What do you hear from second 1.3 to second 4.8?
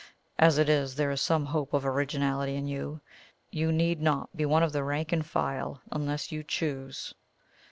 hope of originality in you you need not be one of